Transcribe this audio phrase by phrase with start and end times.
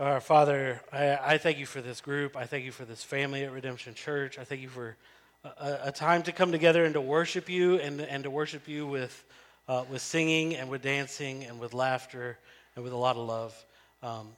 [0.00, 2.34] Uh, Father, I, I, thank you for this group.
[2.34, 4.38] I thank you for this family at Redemption Church.
[4.38, 4.96] I thank you for
[5.44, 8.86] a, a time to come together and to worship you and, and to worship you
[8.86, 9.22] with,
[9.68, 12.38] uh, with singing and with dancing and with laughter
[12.74, 13.66] and with a lot of love.
[14.02, 14.28] Um,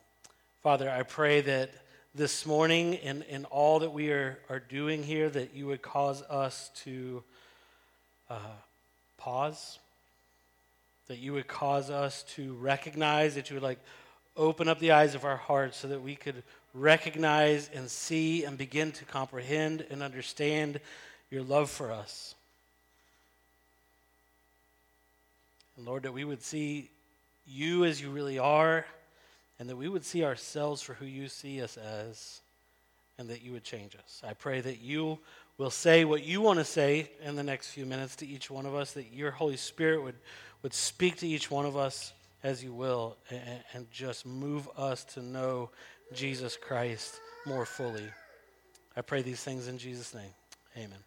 [0.64, 1.70] Father, I pray that
[2.12, 6.22] this morning in, in all that we are, are doing here, that you would cause
[6.22, 7.22] us to
[8.28, 8.56] uh,
[9.16, 9.78] pause,
[11.06, 13.78] that you would cause us to recognize, that you would like
[14.36, 16.42] open up the eyes of our hearts so that we could
[16.74, 20.80] recognize and see and begin to comprehend and understand
[21.30, 22.34] your love for us.
[25.76, 26.88] And Lord, that we would see
[27.46, 28.86] you as you really are,
[29.58, 32.40] and that we would see ourselves for who you see us as,
[33.18, 34.22] and that you would change us.
[34.26, 35.18] I pray that you
[35.58, 38.66] will say what you want to say in the next few minutes to each one
[38.66, 40.14] of us, that your Holy Spirit would,
[40.62, 43.40] would speak to each one of us as you will and,
[43.72, 45.70] and just move us to know
[46.12, 48.06] Jesus Christ more fully.
[48.96, 50.30] I pray these things in Jesus' name.
[50.76, 50.98] Amen.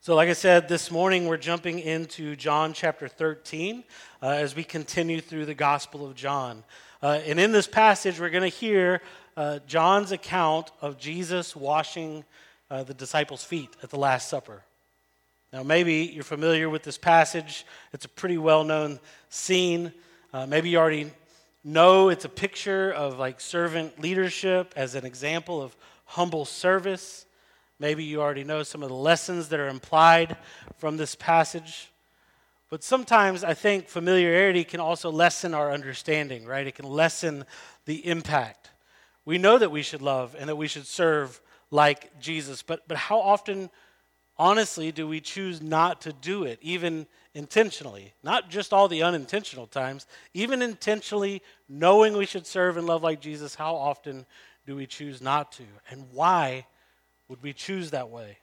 [0.00, 3.82] So, like I said, this morning we're jumping into John chapter 13
[4.22, 6.62] uh, as we continue through the Gospel of John.
[7.02, 9.02] Uh, and in this passage, we're going to hear
[9.36, 12.24] uh, John's account of Jesus washing
[12.70, 14.62] uh, the disciples' feet at the Last Supper.
[15.52, 17.64] Now, maybe you're familiar with this passage.
[17.92, 19.92] It's a pretty well known scene.
[20.32, 21.12] Uh, maybe you already
[21.62, 27.26] know it's a picture of like servant leadership as an example of humble service.
[27.78, 30.36] Maybe you already know some of the lessons that are implied
[30.78, 31.90] from this passage.
[32.68, 36.66] But sometimes I think familiarity can also lessen our understanding, right?
[36.66, 37.44] It can lessen
[37.84, 38.70] the impact.
[39.24, 42.96] We know that we should love and that we should serve like Jesus, but, but
[42.96, 43.70] how often
[44.38, 48.12] honestly do we choose not to do it, even intentionally?
[48.22, 53.20] Not just all the unintentional times, even intentionally knowing we should serve and love like
[53.20, 54.26] Jesus, how often
[54.66, 55.64] do we choose not to?
[55.90, 56.66] And why
[57.28, 58.38] would we choose that way?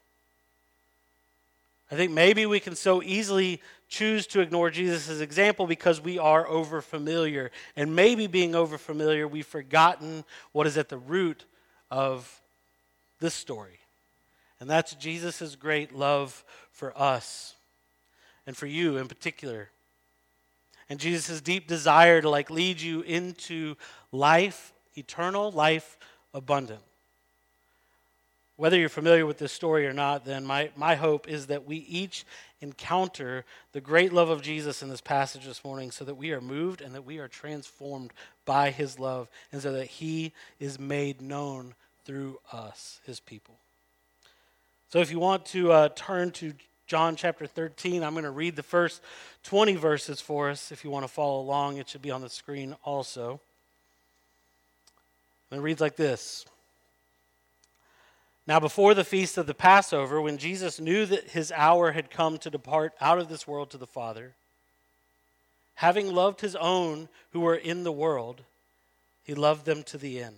[1.92, 6.48] I think maybe we can so easily choose to ignore Jesus' example because we are
[6.48, 7.52] over familiar.
[7.76, 10.24] And maybe being over familiar, we've forgotten
[10.54, 11.46] what is at the root
[11.92, 12.42] of
[13.20, 13.80] this story.
[14.64, 16.42] And that's Jesus' great love
[16.72, 17.54] for us
[18.48, 19.68] and for you in particular.
[20.90, 23.76] And Jesus' deep desire to like lead you into
[24.14, 25.98] life, eternal life
[26.34, 26.80] abundant.
[28.56, 31.80] Whether you're familiar with this story or not, then my, my hope is that we
[31.80, 32.24] each
[32.62, 36.40] encounter the great love of Jesus in this passage this morning so that we are
[36.40, 38.14] moved and that we are transformed
[38.46, 41.76] by his love and so that he is made known
[42.06, 43.56] through us, his people.
[44.94, 46.54] So if you want to uh, turn to
[46.86, 49.02] John chapter 13, I'm going to read the first
[49.42, 50.72] 20 verses for us.
[50.72, 53.42] If you want to follow along, it should be on the screen also.
[55.50, 56.46] And it reads like this
[58.46, 62.38] Now, before the feast of the Passover, when Jesus knew that his hour had come
[62.38, 64.34] to depart out of this world to the Father,
[65.74, 68.42] having loved his own who were in the world,
[69.24, 70.38] he loved them to the end.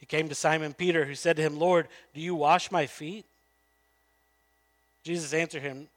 [0.00, 3.24] He came to Simon Peter, who said to him, Lord, do you wash my feet?
[5.04, 5.88] Jesus answered him,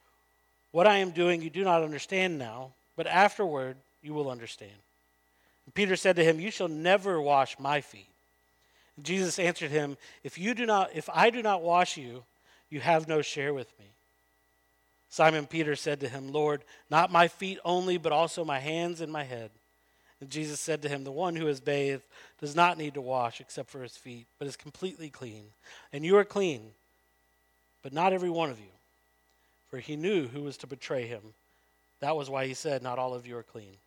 [0.71, 4.71] What I am doing you do not understand now, but afterward you will understand.
[5.65, 8.07] And Peter said to him, You shall never wash my feet.
[8.95, 12.23] And Jesus answered him, If you do not if I do not wash you,
[12.69, 13.85] you have no share with me.
[15.09, 19.11] Simon Peter said to him, Lord, not my feet only, but also my hands and
[19.11, 19.49] my head.
[20.21, 22.03] And Jesus said to him, The one who is bathed
[22.41, 25.43] does not need to wash except for his feet, but is completely clean.
[25.93, 26.61] And you are clean,
[27.83, 28.65] but not every one of you.
[29.69, 31.21] For he knew who was to betray him.
[31.99, 33.77] That was why he said, Not all of you are clean.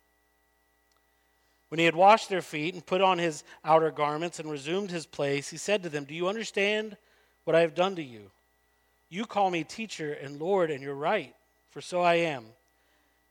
[1.69, 5.07] When he had washed their feet and put on his outer garments and resumed his
[5.07, 6.97] place, he said to them, Do you understand
[7.45, 8.29] what I have done to you?
[9.09, 11.33] You call me teacher and Lord, and you're right,
[11.71, 12.45] for so I am.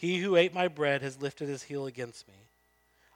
[0.00, 2.34] He who ate my bread has lifted his heel against me.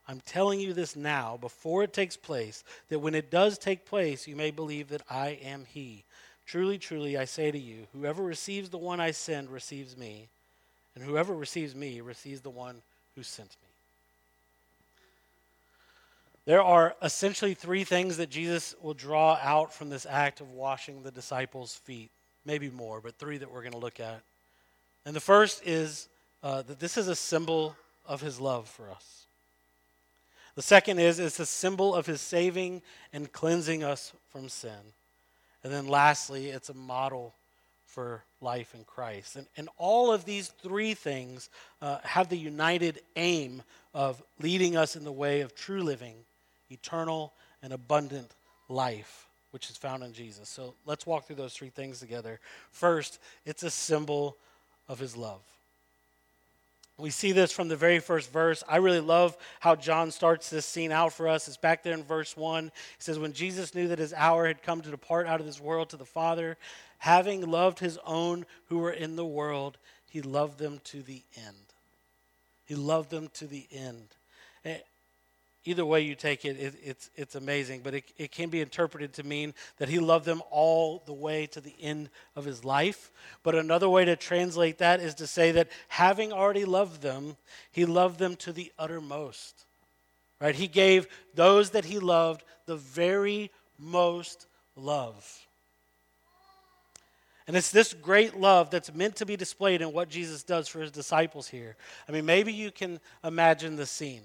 [0.07, 4.29] I'm telling you this now, before it takes place, that when it does take place,
[4.29, 6.05] you may believe that I am He.
[6.47, 10.29] Truly, truly, I say to you, whoever receives the one I send receives me,
[10.95, 12.83] and whoever receives me receives the one
[13.17, 13.69] who sent me.
[16.45, 21.03] There are essentially three things that Jesus will draw out from this act of washing
[21.03, 22.11] the disciples' feet.
[22.45, 24.21] Maybe more, but three that we're going to look at.
[25.07, 26.09] And the first is
[26.45, 27.75] uh, that this is a symbol
[28.07, 29.25] of his love for us.
[30.55, 32.83] The second is it's a symbol of his saving
[33.13, 34.93] and cleansing us from sin.
[35.65, 37.35] And then lastly, it's a model
[37.87, 39.37] for life in Christ.
[39.37, 41.49] And, and all of these three things
[41.81, 43.63] uh, have the united aim
[43.95, 46.15] of leading us in the way of true living,
[46.71, 47.33] eternal
[47.63, 48.31] and abundant
[48.69, 50.49] life, which is found in Jesus.
[50.49, 52.39] So let's walk through those three things together.
[52.71, 54.37] First, it's a symbol
[54.89, 55.41] of his love.
[56.97, 58.63] We see this from the very first verse.
[58.69, 61.49] I really love how John starts this scene out for us.
[61.49, 62.65] It's back there in verse 1.
[62.65, 65.61] He says, When Jesus knew that his hour had come to depart out of this
[65.61, 66.57] world to the Father,
[66.99, 69.77] having loved his own who were in the world,
[70.09, 71.57] he loved them to the end.
[72.65, 74.15] He loved them to the end.
[75.67, 77.81] Either way you take it, it it's, it's amazing.
[77.83, 81.47] But it, it can be interpreted to mean that he loved them all the way
[81.47, 83.11] to the end of his life.
[83.43, 87.37] But another way to translate that is to say that having already loved them,
[87.71, 89.65] he loved them to the uttermost.
[90.41, 90.55] Right?
[90.55, 94.47] He gave those that he loved the very most
[94.77, 95.47] love.
[97.47, 100.81] And it's this great love that's meant to be displayed in what Jesus does for
[100.81, 101.77] his disciples here.
[102.09, 104.23] I mean, maybe you can imagine the scene.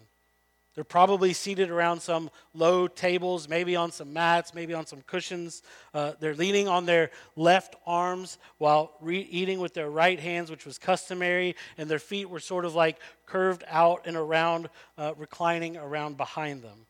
[0.80, 5.62] They're probably seated around some low tables, maybe on some mats, maybe on some cushions.
[5.94, 10.66] Uh, they're leaning on their left arms while re- eating with their right hands, which
[10.66, 15.76] was customary, and their feet were sort of like curved out and around, uh, reclining
[15.76, 16.86] around behind them.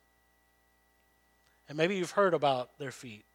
[1.68, 3.26] And maybe you've heard about their feet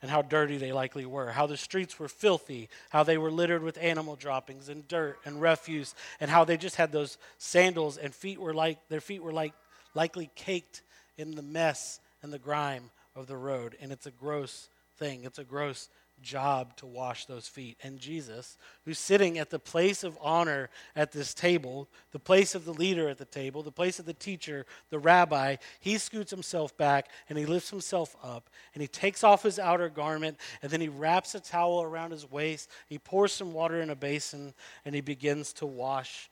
[0.00, 3.64] and how dirty they likely were, how the streets were filthy, how they were littered
[3.64, 8.14] with animal droppings and dirt and refuse, and how they just had those sandals and
[8.14, 9.54] feet were like their feet were like
[9.94, 10.82] likely caked
[11.18, 13.76] in the mess and the grime of the road.
[13.80, 14.68] And it's a gross
[14.98, 15.88] thing, it's a gross
[16.22, 17.76] job to wash those feet.
[17.82, 22.64] And Jesus, who's sitting at the place of honor at this table, the place of
[22.64, 26.76] the leader at the table, the place of the teacher, the rabbi, he scoots himself
[26.76, 30.80] back and he lifts himself up and he takes off his outer garment and then
[30.80, 32.70] he wraps a towel around his waist.
[32.88, 34.54] He pours some water in a basin
[34.84, 36.30] and he begins to wash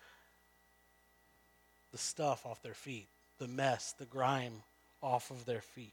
[1.92, 3.08] the stuff off their feet
[3.40, 4.52] the mess, the grime
[5.02, 5.92] off of their feet.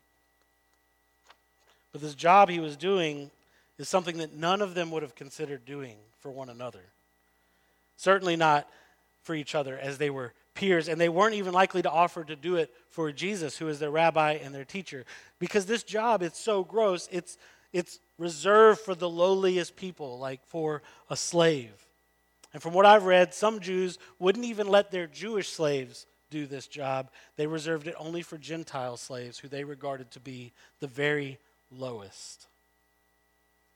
[1.92, 3.32] But this job he was doing
[3.80, 6.84] is something that none of them would have considered doing for one another.
[7.96, 8.70] Certainly not
[9.24, 12.36] for each other as they were peers, and they weren't even likely to offer to
[12.36, 15.06] do it for Jesus, who is their rabbi and their teacher.
[15.40, 17.38] Because this job it's so gross, it's,
[17.72, 21.72] it's reserved for the lowliest people, like for a slave.
[22.54, 26.68] And from what I've read, some Jews wouldn't even let their Jewish slaves do this
[26.68, 27.10] job.
[27.36, 31.38] They reserved it only for Gentile slaves who they regarded to be the very
[31.72, 32.48] lowest.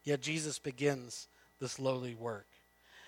[0.03, 1.27] Yet Jesus begins
[1.59, 2.45] this lowly work.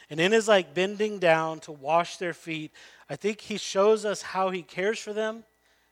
[0.10, 2.72] And in his like bending down to wash their feet,
[3.10, 5.44] I think he shows us how he cares for them,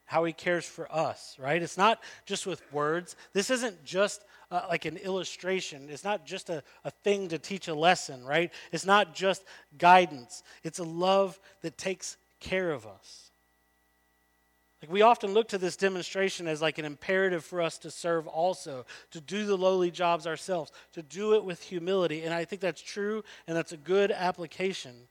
[0.06, 1.62] how he cares for us, right?
[1.62, 3.16] It's not just with words.
[3.34, 4.22] This isn't just
[4.52, 5.88] uh, like an illustration.
[5.90, 8.52] It's not just a, a thing to teach a lesson, right?
[8.72, 9.44] It's not just
[9.78, 10.44] guidance.
[10.64, 13.31] It's a love that takes care of us.
[14.82, 18.28] Like we often look to this demonstration as like an imperative for us to serve
[18.28, 22.24] also, to do the lowly jobs ourselves, to do it with humility.
[22.24, 25.08] And I think that's true and that's a good application.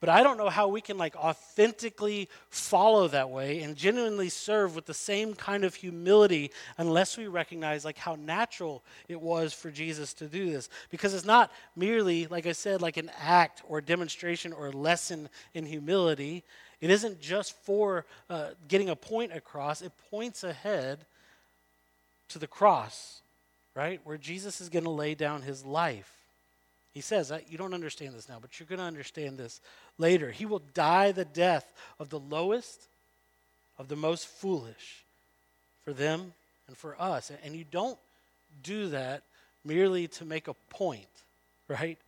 [0.00, 4.74] But I don't know how we can like authentically follow that way and genuinely serve
[4.74, 9.70] with the same kind of humility unless we recognize like how natural it was for
[9.70, 10.70] Jesus to do this.
[10.90, 15.66] Because it's not merely, like I said, like an act or demonstration or lesson in
[15.66, 16.44] humility.
[16.80, 20.98] It isn't just for uh, getting a point across, it points ahead
[22.30, 23.20] to the cross,
[23.74, 24.00] right?
[24.04, 26.10] Where Jesus is going to lay down his life.
[26.94, 29.60] He says, You don't understand this now, but you're going to understand this
[29.98, 30.30] later.
[30.30, 32.80] He will die the death of the lowest,
[33.78, 35.04] of the most foolish
[35.84, 36.32] for them
[36.66, 37.30] and for us.
[37.44, 37.98] And you don't
[38.62, 39.22] do that
[39.64, 41.06] merely to make a point,
[41.68, 41.98] right?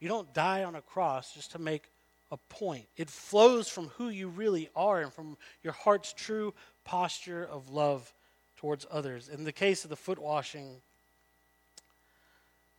[0.00, 1.84] You don't die on a cross just to make
[2.32, 2.86] a point.
[2.96, 8.10] It flows from who you really are and from your heart's true posture of love
[8.56, 9.28] towards others.
[9.28, 10.76] In the case of the foot washing,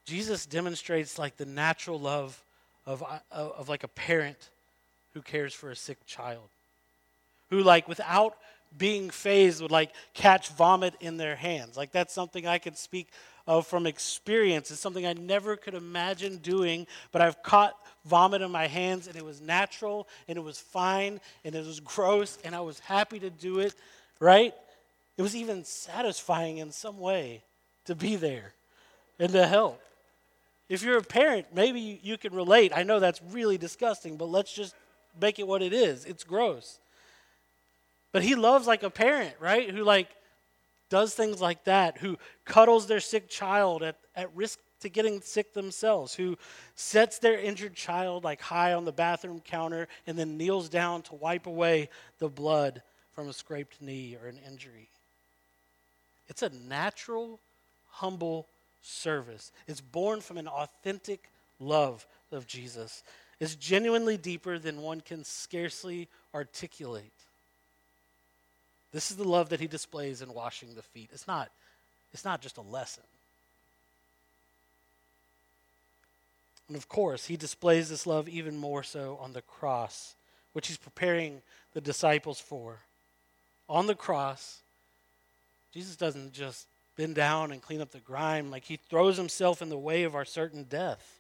[0.06, 2.42] Jesus demonstrates like the natural love
[2.88, 4.50] of, uh, of like a parent
[5.14, 6.50] who cares for a sick child.
[7.52, 8.36] Who like without
[8.76, 11.78] being fazed would like catch vomit in their hands.
[11.78, 13.08] Like that's something I could speak
[13.62, 14.72] from experience.
[14.72, 19.16] It's something I never could imagine doing, but I've caught vomit in my hands and
[19.16, 23.20] it was natural and it was fine and it was gross and I was happy
[23.20, 23.76] to do it,
[24.20, 24.54] right?
[25.18, 27.42] It was even satisfying in some way
[27.86, 28.54] to be there
[29.20, 29.82] and to help.
[30.70, 32.72] If you're a parent, maybe you can relate.
[32.74, 34.74] I know that's really disgusting, but let's just
[35.20, 36.06] make it what it is.
[36.06, 36.80] It's gross.
[38.12, 39.70] But he loves like a parent, right?
[39.70, 40.08] Who like
[40.90, 45.54] does things like that, who cuddles their sick child at, at risk to getting sick
[45.54, 46.38] themselves, who
[46.76, 51.16] sets their injured child like high on the bathroom counter and then kneels down to
[51.16, 52.82] wipe away the blood
[53.14, 54.88] from a scraped knee or an injury.
[56.28, 57.40] It's a natural,
[57.92, 58.48] humble
[58.82, 59.52] service.
[59.68, 63.04] It's born from an authentic love of Jesus.
[63.40, 67.12] It's genuinely deeper than one can scarcely articulate.
[68.94, 71.10] This is the love that he displays in washing the feet.
[71.12, 71.50] It's not,
[72.14, 73.04] it's not just a lesson.
[76.68, 80.14] And of course, he displays this love even more so on the cross,
[80.54, 81.42] which he's preparing
[81.74, 82.78] the disciples for.
[83.68, 84.60] On the cross,
[85.74, 89.70] Jesus doesn't just bend down and clean up the grime, like he throws himself in
[89.70, 91.20] the way of our certain death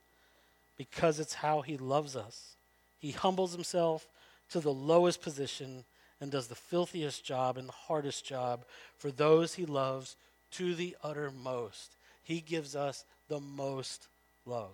[0.77, 2.53] because it's how he loves us.
[2.99, 4.05] He humbles himself
[4.51, 5.83] to the lowest position
[6.23, 8.61] and does the filthiest job and the hardest job
[8.97, 10.15] for those he loves
[10.51, 11.91] to the uttermost.
[12.23, 14.07] He gives us the most
[14.45, 14.71] love.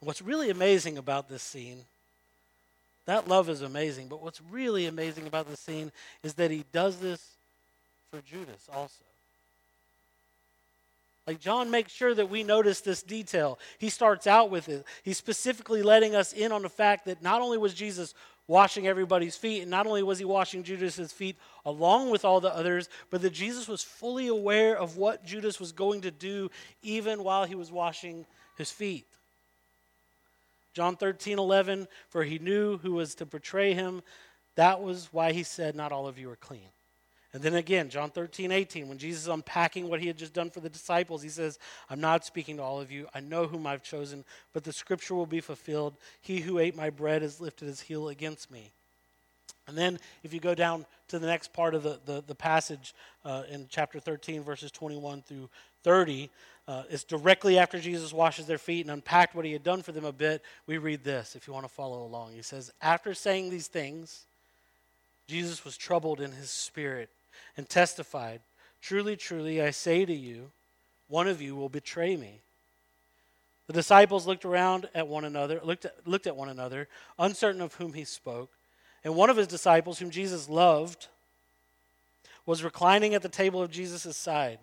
[0.00, 1.78] What's really amazing about this scene,
[3.06, 5.92] that love is amazing, but what's really amazing about this scene
[6.24, 7.24] is that he does this
[8.10, 9.04] for Judas also.
[11.26, 13.58] Like John makes sure that we notice this detail.
[13.78, 14.84] He starts out with it.
[15.04, 18.12] He's specifically letting us in on the fact that not only was Jesus
[18.48, 19.62] washing everybody's feet.
[19.62, 23.32] And not only was he washing Judas's feet along with all the others, but that
[23.32, 26.50] Jesus was fully aware of what Judas was going to do
[26.82, 28.26] even while he was washing
[28.58, 29.06] his feet.
[30.74, 34.02] John 13, 11, for he knew who was to betray him.
[34.54, 36.68] That was why he said, Not all of you are clean.
[37.34, 40.50] And then again, John 13, 18, when Jesus is unpacking what he had just done
[40.50, 41.58] for the disciples, he says,
[41.88, 43.08] I'm not speaking to all of you.
[43.14, 45.94] I know whom I've chosen, but the scripture will be fulfilled.
[46.20, 48.70] He who ate my bread has lifted his heel against me.
[49.66, 52.94] And then, if you go down to the next part of the, the, the passage
[53.24, 55.48] uh, in chapter 13, verses 21 through
[55.84, 56.28] 30,
[56.68, 59.92] uh, it's directly after Jesus washes their feet and unpacked what he had done for
[59.92, 60.42] them a bit.
[60.66, 62.32] We read this, if you want to follow along.
[62.32, 64.24] He says, After saying these things,
[65.28, 67.08] Jesus was troubled in his spirit
[67.56, 68.40] and testified,
[68.80, 70.50] Truly, truly, I say to you,
[71.08, 72.40] one of you will betray me.
[73.68, 77.74] The disciples looked around at one another, looked at, looked at one another, uncertain of
[77.74, 78.50] whom he spoke.
[79.04, 81.06] And one of his disciples, whom Jesus loved,
[82.44, 84.58] was reclining at the table of Jesus' side.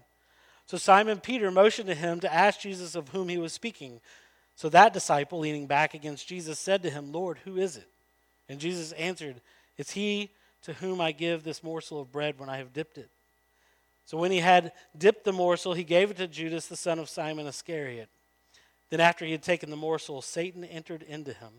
[0.66, 4.02] So Simon Peter motioned to him to ask Jesus of whom he was speaking.
[4.56, 7.88] So that disciple, leaning back against Jesus, said to him, Lord, who is it?
[8.50, 9.42] And Jesus answered,
[9.78, 10.30] It's he
[10.64, 13.10] to whom I give this morsel of bread when I have dipped it.
[14.06, 17.10] So when he had dipped the morsel, he gave it to Judas, the son of
[17.10, 18.10] Simon Iscariot.
[18.90, 21.50] Then, after he had taken the morsel, Satan entered into him.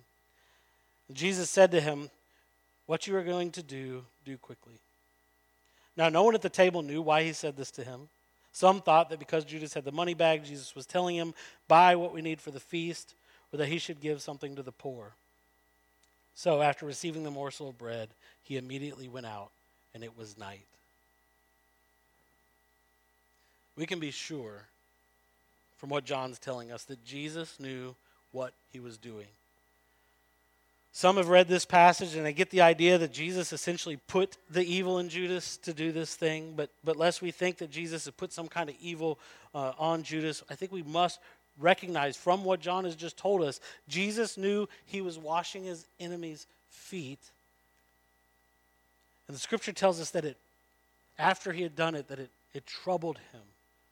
[1.13, 2.11] Jesus said to him,
[2.87, 4.75] What you are going to do, do quickly.
[5.97, 8.09] Now, no one at the table knew why he said this to him.
[8.53, 11.35] Some thought that because Judas had the money bag, Jesus was telling him,
[11.69, 13.15] Buy what we need for the feast,
[13.53, 15.13] or that he should give something to the poor.
[16.43, 18.09] So, after receiving the morsel of bread,
[18.45, 19.51] he immediately went out,
[19.93, 20.65] and it was night.
[23.77, 24.63] We can be sure
[25.77, 27.95] from what John's telling us that Jesus knew
[28.33, 29.27] what he was doing.
[30.95, 34.65] Some have read this passage and they get the idea that Jesus essentially put the
[34.65, 36.55] evil in Judas to do this thing.
[36.57, 39.19] But, but lest we think that Jesus had put some kind of evil
[39.55, 41.21] uh, on Judas, I think we must
[41.59, 46.47] recognize from what John has just told us, Jesus knew he was washing his enemies'
[46.71, 47.21] feet.
[49.29, 50.37] And the scripture tells us that it,
[51.19, 53.43] after he had done it, that it, it troubled him,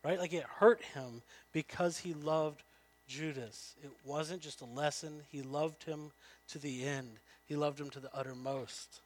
[0.04, 0.18] right?
[0.18, 1.22] Like it hurt him
[1.52, 2.62] because he loved
[3.08, 3.74] Judas.
[3.82, 6.10] It wasn't just a lesson, he loved him
[6.50, 7.10] to the end,
[7.46, 9.00] he loved him to the uttermost.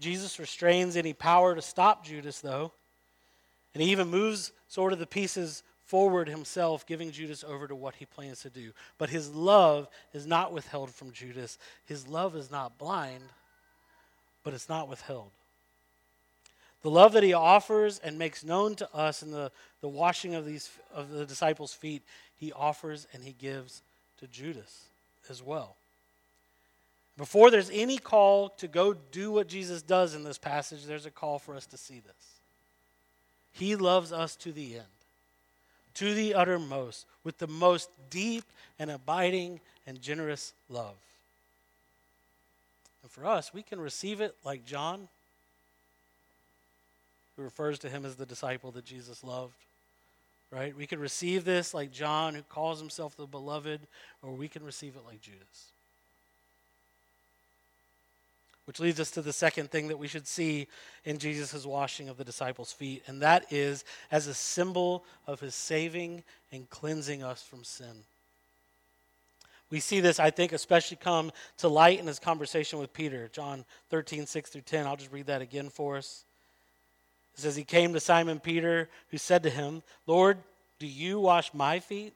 [0.00, 2.72] Jesus restrains any power to stop Judas, though,
[3.74, 7.96] and he even moves sort of the pieces forward himself, giving Judas over to what
[7.96, 8.70] he plans to do.
[8.96, 11.58] But his love is not withheld from Judas.
[11.84, 13.24] His love is not blind,
[14.44, 15.30] but it's not withheld.
[16.82, 20.46] The love that he offers and makes known to us in the, the washing of,
[20.46, 22.02] these, of the disciples' feet,
[22.38, 23.82] he offers and he gives
[24.20, 24.84] to Judas
[25.28, 25.74] as well.
[27.18, 31.10] Before there's any call to go do what Jesus does in this passage, there's a
[31.10, 32.40] call for us to see this.
[33.52, 34.84] He loves us to the end,
[35.94, 38.44] to the uttermost, with the most deep
[38.78, 40.94] and abiding and generous love.
[43.02, 45.08] And for us, we can receive it like John,
[47.36, 49.54] who refers to him as the disciple that Jesus loved.
[50.50, 50.76] Right?
[50.76, 53.80] We can receive this like John, who calls himself the beloved,
[54.22, 55.70] or we can receive it like Judas.
[58.70, 60.68] Which leads us to the second thing that we should see
[61.04, 65.56] in Jesus' washing of the disciples' feet, and that is as a symbol of his
[65.56, 66.22] saving
[66.52, 68.04] and cleansing us from sin.
[69.72, 73.64] We see this, I think, especially come to light in his conversation with Peter, John
[73.88, 74.86] 13, 6 through 10.
[74.86, 76.22] I'll just read that again for us.
[77.34, 80.38] It says, He came to Simon Peter, who said to him, Lord,
[80.78, 82.14] do you wash my feet?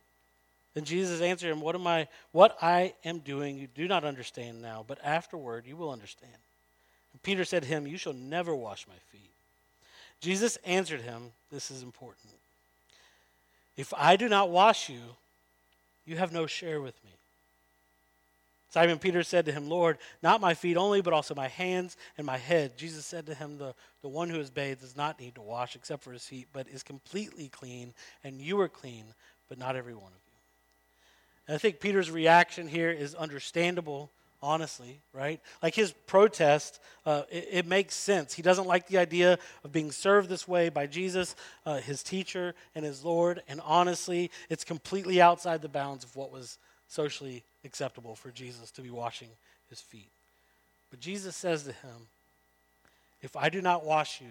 [0.74, 4.62] Then Jesus answered him, What am I what I am doing you do not understand
[4.62, 6.30] now, but afterward you will understand.
[7.24, 9.30] Peter said to him, You shall never wash my feet.
[10.20, 12.32] Jesus answered him, This is important.
[13.76, 15.00] If I do not wash you,
[16.06, 17.10] you have no share with me.
[18.70, 22.26] Simon Peter said to him, Lord, not my feet only, but also my hands and
[22.26, 22.76] my head.
[22.76, 25.76] Jesus said to him, The, the one who is bathed does not need to wash
[25.76, 29.04] except for his feet, but is completely clean, and you are clean,
[29.48, 30.34] but not every one of you.
[31.46, 34.10] And I think Peter's reaction here is understandable,
[34.44, 35.40] honestly, right?
[35.62, 38.34] Like his protest, uh, it, it, makes sense.
[38.34, 41.34] He doesn't like the idea of being served this way by Jesus,
[41.64, 43.42] uh, his teacher, and his Lord.
[43.48, 46.58] And honestly, it's completely outside the bounds of what was
[46.88, 49.28] socially acceptable for Jesus to be washing
[49.70, 50.10] his feet.
[50.90, 52.08] But Jesus says to him,
[53.22, 54.28] If I do not wash you,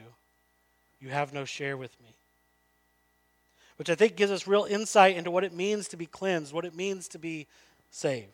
[1.02, 2.13] you have no share with me
[3.78, 6.63] which I think gives us real insight into what it means to be cleansed, what
[6.63, 7.47] it means to be
[7.91, 8.28] saved.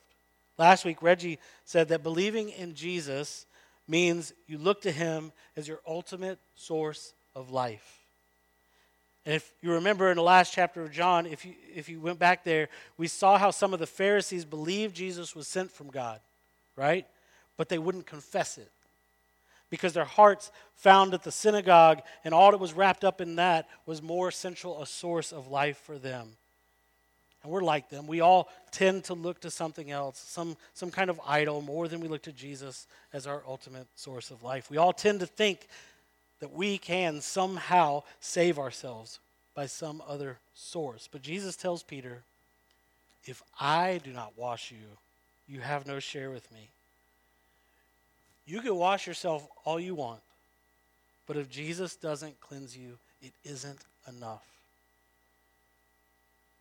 [0.60, 3.45] Last week, Reggie said that believing in Jesus
[3.88, 8.00] means you look to him as your ultimate source of life.
[9.26, 12.19] And if you remember in the last chapter of John, if you, if you went
[12.19, 12.67] back there,
[12.98, 16.19] we saw how some of the Pharisees believed Jesus was sent from God,
[16.76, 17.08] right?
[17.56, 18.69] But they wouldn't confess it
[19.69, 23.69] because their hearts found at the synagogue and all that was wrapped up in that
[23.86, 26.32] was more central a source of life for them.
[27.43, 28.06] And we're like them.
[28.08, 32.02] We all tend to look to something else, some, some kind of idol, more than
[32.02, 34.69] we look to Jesus as our ultimate source of life.
[34.69, 35.67] We all tend to think
[36.41, 39.19] that we can somehow save ourselves
[39.56, 41.08] by some other source.
[41.12, 42.19] But Jesus tells Peter,
[43.25, 44.97] If I do not wash you,
[45.47, 46.69] you have no share with me.
[48.45, 50.21] You can wash yourself all you want,
[51.28, 54.43] but if Jesus doesn't cleanse you, it isn't enough.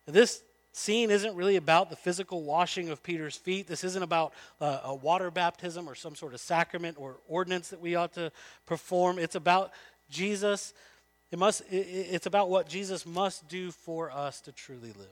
[0.05, 3.67] And this scene isn't really about the physical washing of Peter's feet.
[3.67, 7.81] This isn't about uh, a water baptism or some sort of sacrament or ordinance that
[7.81, 8.31] we ought to
[8.65, 9.19] perform.
[9.19, 9.71] It's about
[10.09, 10.73] Jesus.
[11.31, 15.07] It must, it's about what Jesus must do for us to truly live,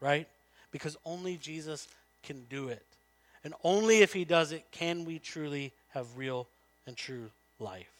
[0.00, 0.28] right?
[0.70, 1.88] Because only Jesus
[2.22, 2.84] can do it.
[3.42, 6.46] And only if he does it can we truly have real
[6.86, 7.90] and true life.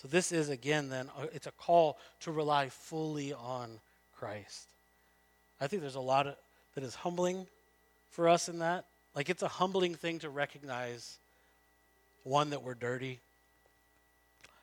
[0.00, 3.78] So, this is again, then, it's a call to rely fully on
[4.16, 4.66] Christ.
[5.62, 6.34] I think there's a lot of,
[6.74, 7.46] that is humbling
[8.10, 8.84] for us in that.
[9.14, 11.18] Like, it's a humbling thing to recognize,
[12.24, 13.20] one, that we're dirty.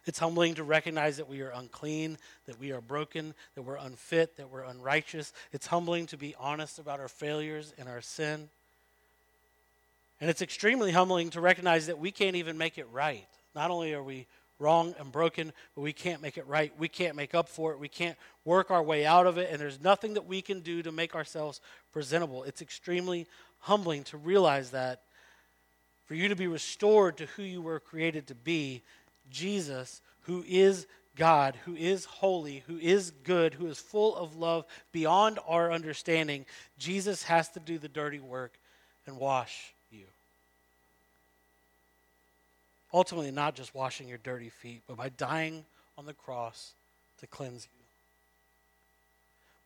[0.06, 4.36] It's humbling to recognize that we are unclean, that we are broken, that we're unfit,
[4.38, 5.32] that we're unrighteous.
[5.54, 8.50] It's humbling to be honest about our failures and our sin.
[10.20, 13.26] And it's extremely humbling to recognize that we can't even make it right.
[13.56, 14.26] Not only are we
[14.60, 16.72] wrong and broken, but we can't make it right.
[16.78, 17.80] We can't make up for it.
[17.80, 19.50] We can't work our way out of it.
[19.52, 22.44] And there's nothing that we can do to make ourselves presentable.
[22.44, 23.26] It's extremely
[23.60, 25.02] humbling to realize that
[26.06, 28.82] for you to be restored to who you were created to be,
[29.32, 34.66] Jesus, who is God, who is holy, who is good, who is full of love
[34.92, 36.46] beyond our understanding,
[36.78, 38.60] Jesus has to do the dirty work
[39.06, 39.74] and wash
[42.94, 45.64] Ultimately, not just washing your dirty feet, but by dying
[45.98, 46.72] on the cross
[47.20, 47.86] to cleanse you.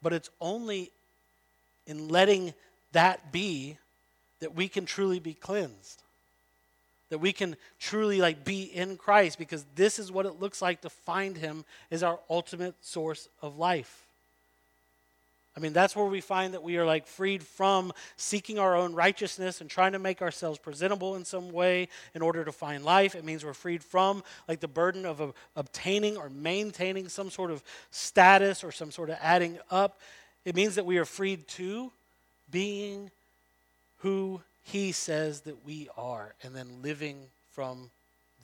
[0.01, 0.91] But it's only
[1.88, 2.53] in letting
[2.91, 3.77] that be
[4.39, 6.01] that we can truly be cleansed.
[7.09, 10.81] That we can truly like be in Christ because this is what it looks like
[10.81, 14.02] to find him as our ultimate source of life.
[15.55, 18.93] I mean, that's where we find that we are like freed from seeking our own
[18.93, 23.13] righteousness and trying to make ourselves presentable in some way in order to find life.
[23.13, 27.51] It means we're freed from like the burden of uh, obtaining or maintaining some sort
[27.51, 27.61] of
[27.91, 29.99] status or some sort of adding up.
[30.43, 31.91] It means that we are freed to
[32.51, 33.11] being
[33.99, 37.17] who he says that we are and then living
[37.51, 37.91] from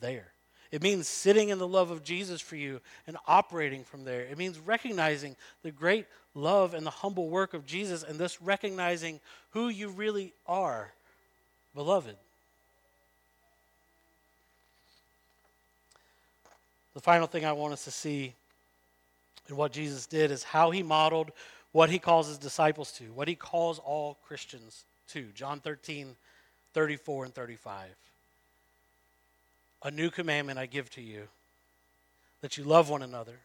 [0.00, 0.26] there.
[0.72, 4.20] It means sitting in the love of Jesus for you and operating from there.
[4.20, 9.18] It means recognizing the great love and the humble work of Jesus and thus recognizing
[9.50, 10.92] who you really are,
[11.74, 12.14] beloved.
[16.94, 18.34] The final thing I want us to see
[19.48, 21.32] in what Jesus did is how he modeled
[21.72, 25.24] what he calls his disciples to, what he calls all Christians to.
[25.34, 26.14] John 13,
[26.74, 27.86] 34 and 35.
[29.82, 31.22] A new commandment I give to you
[32.42, 33.38] that you love one another.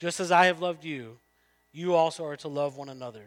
[0.00, 1.18] Just as I have loved you,
[1.72, 3.24] you also are to love one another.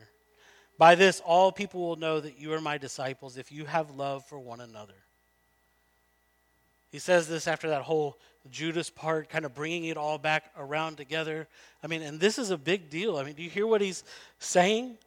[0.77, 4.25] By this, all people will know that you are my disciples if you have love
[4.25, 4.93] for one another.
[6.91, 8.17] He says this after that whole
[8.51, 11.47] Judas part, kind of bringing it all back around together.
[11.83, 13.17] I mean, and this is a big deal.
[13.17, 14.03] I mean, do you hear what he's
[14.39, 14.97] saying?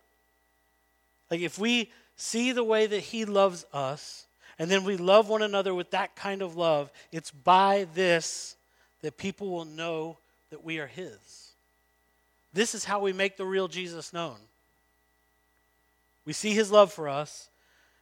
[1.30, 4.24] Like, if we see the way that he loves us,
[4.58, 8.56] and then we love one another with that kind of love, it's by this
[9.02, 10.16] that people will know
[10.50, 11.52] that we are his.
[12.52, 14.36] This is how we make the real Jesus known.
[16.24, 17.48] We see his love for us.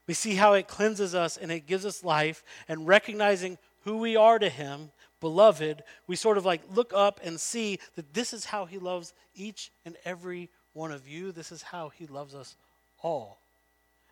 [0.07, 2.45] We see how it cleanses us and it gives us life.
[2.69, 4.90] And recognizing who we are to him,
[5.21, 9.12] beloved, we sort of like look up and see that this is how he loves
[9.35, 11.33] each and every one of you.
[11.33, 12.57] This is how he loves us
[13.03, 13.38] all.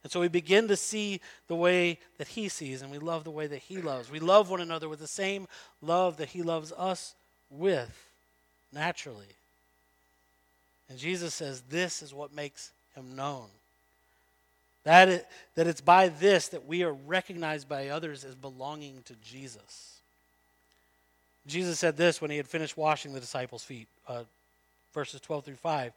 [0.02, 3.30] And so we begin to see the way that he sees, and we love the
[3.30, 4.10] way that he loves.
[4.10, 5.46] We love one another with the same
[5.80, 7.14] love that he loves us
[7.50, 8.08] with,
[8.72, 9.26] naturally.
[10.88, 13.46] And Jesus says this is what makes him known.
[14.84, 19.14] That, it, that it's by this that we are recognized by others as belonging to
[19.24, 20.00] Jesus.
[21.46, 24.24] Jesus said this when he had finished washing the disciples' feet, uh,
[24.92, 25.92] verses 12 through 5.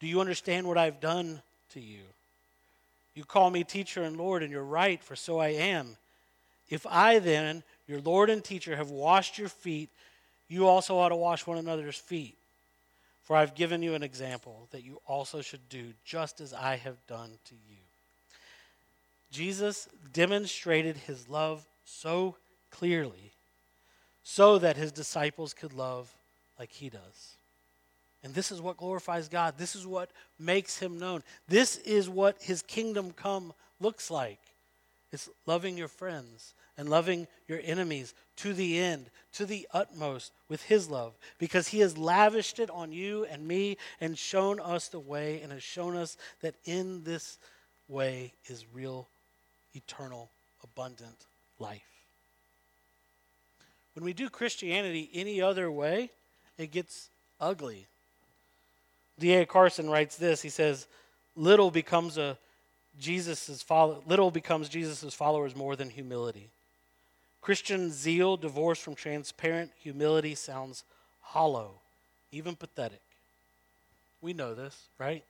[0.00, 1.42] Do you understand what I've done
[1.74, 2.00] to you?
[3.18, 5.96] You call me teacher and Lord, and you're right, for so I am.
[6.70, 9.88] If I then, your Lord and teacher, have washed your feet,
[10.46, 12.36] you also ought to wash one another's feet.
[13.24, 16.94] For I've given you an example that you also should do just as I have
[17.08, 17.78] done to you.
[19.32, 22.36] Jesus demonstrated his love so
[22.70, 23.32] clearly
[24.22, 26.08] so that his disciples could love
[26.56, 27.34] like he does.
[28.24, 29.54] And this is what glorifies God.
[29.58, 31.22] This is what makes him known.
[31.46, 34.40] This is what his kingdom come looks like.
[35.12, 40.62] It's loving your friends and loving your enemies to the end, to the utmost with
[40.62, 45.00] his love, because he has lavished it on you and me and shown us the
[45.00, 47.38] way and has shown us that in this
[47.88, 49.08] way is real,
[49.74, 50.30] eternal,
[50.62, 51.26] abundant
[51.58, 51.82] life.
[53.94, 56.10] When we do Christianity any other way,
[56.56, 57.08] it gets
[57.40, 57.86] ugly.
[59.18, 59.46] D.A.
[59.46, 60.42] Carson writes this.
[60.42, 60.86] He says,
[61.36, 62.38] "Little becomes a
[62.98, 66.50] Jesus's follow, little becomes Jesus's followers more than humility.
[67.40, 70.84] Christian zeal divorced from transparent humility sounds
[71.20, 71.80] hollow,
[72.32, 73.00] even pathetic.
[74.20, 75.24] We know this, right?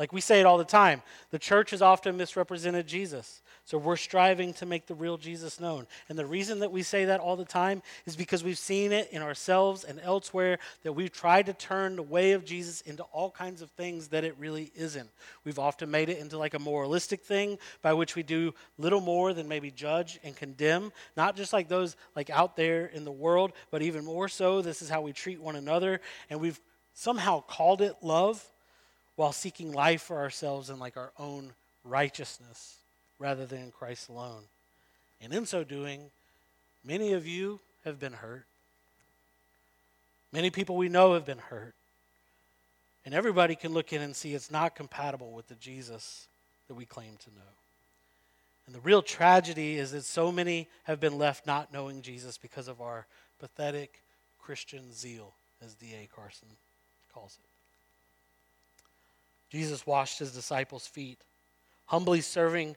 [0.00, 1.02] Like we say it all the time.
[1.30, 3.42] The church has often misrepresented Jesus.
[3.66, 5.86] So we're striving to make the real Jesus known.
[6.08, 9.10] And the reason that we say that all the time is because we've seen it
[9.12, 13.30] in ourselves and elsewhere that we've tried to turn the way of Jesus into all
[13.30, 15.10] kinds of things that it really isn't.
[15.44, 19.34] We've often made it into like a moralistic thing by which we do little more
[19.34, 23.52] than maybe judge and condemn, not just like those like out there in the world,
[23.70, 26.58] but even more so this is how we treat one another and we've
[26.94, 28.42] somehow called it love
[29.20, 31.52] while seeking life for ourselves and like our own
[31.84, 32.78] righteousness
[33.18, 34.44] rather than in Christ alone.
[35.20, 36.00] And in so doing,
[36.82, 38.46] many of you have been hurt.
[40.32, 41.74] Many people we know have been hurt.
[43.04, 46.26] And everybody can look in and see it's not compatible with the Jesus
[46.68, 47.52] that we claim to know.
[48.64, 52.68] And the real tragedy is that so many have been left not knowing Jesus because
[52.68, 53.04] of our
[53.38, 54.00] pathetic
[54.40, 56.08] Christian zeal, as D.A.
[56.16, 56.48] Carson
[57.12, 57.59] calls it.
[59.50, 61.18] Jesus washed his disciples' feet,
[61.86, 62.76] humbly serving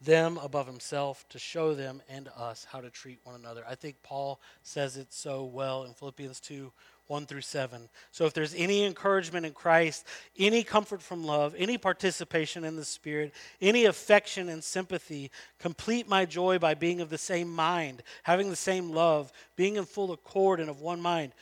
[0.00, 3.64] them above himself to show them and us how to treat one another.
[3.68, 6.72] I think Paul says it so well in Philippians 2
[7.08, 7.88] 1 through 7.
[8.10, 10.04] So if there's any encouragement in Christ,
[10.36, 16.24] any comfort from love, any participation in the Spirit, any affection and sympathy, complete my
[16.24, 20.58] joy by being of the same mind, having the same love, being in full accord
[20.58, 21.32] and of one mind.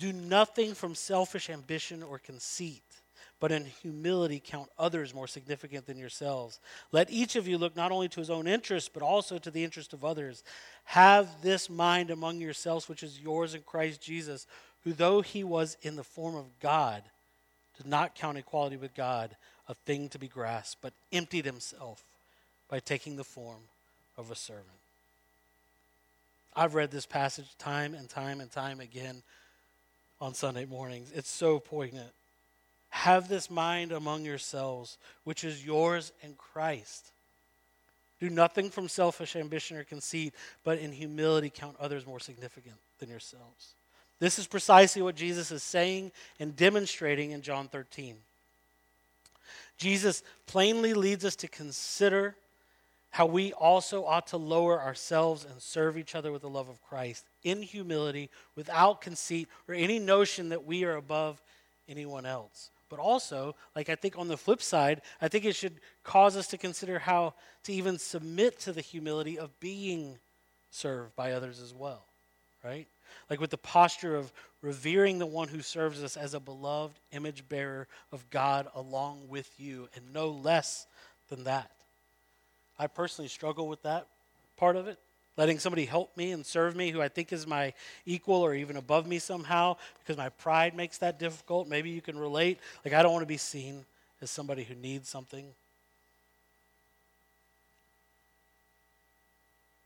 [0.00, 2.82] Do nothing from selfish ambition or conceit
[3.40, 6.60] but in humility count others more significant than yourselves.
[6.92, 9.64] Let each of you look not only to his own interest, but also to the
[9.64, 10.44] interest of others.
[10.84, 14.46] Have this mind among yourselves, which is yours in Christ Jesus,
[14.84, 17.02] who, though he was in the form of God,
[17.78, 19.34] did not count equality with God
[19.68, 22.02] a thing to be grasped, but emptied himself
[22.68, 23.62] by taking the form
[24.18, 24.66] of a servant.
[26.54, 29.22] I've read this passage time and time and time again
[30.20, 31.10] on Sunday mornings.
[31.14, 32.10] It's so poignant.
[32.90, 37.12] Have this mind among yourselves, which is yours in Christ.
[38.20, 43.08] Do nothing from selfish ambition or conceit, but in humility count others more significant than
[43.08, 43.74] yourselves.
[44.18, 48.16] This is precisely what Jesus is saying and demonstrating in John 13.
[49.78, 52.36] Jesus plainly leads us to consider
[53.12, 56.82] how we also ought to lower ourselves and serve each other with the love of
[56.82, 61.40] Christ in humility, without conceit or any notion that we are above
[61.88, 62.70] anyone else.
[62.90, 66.48] But also, like I think on the flip side, I think it should cause us
[66.48, 70.18] to consider how to even submit to the humility of being
[70.72, 72.02] served by others as well,
[72.64, 72.86] right?
[73.30, 77.48] Like with the posture of revering the one who serves us as a beloved image
[77.48, 80.86] bearer of God along with you, and no less
[81.28, 81.70] than that.
[82.78, 84.06] I personally struggle with that
[84.56, 84.98] part of it.
[85.36, 87.72] Letting somebody help me and serve me who I think is my
[88.04, 91.68] equal or even above me somehow because my pride makes that difficult.
[91.68, 92.58] Maybe you can relate.
[92.84, 93.84] Like, I don't want to be seen
[94.20, 95.46] as somebody who needs something.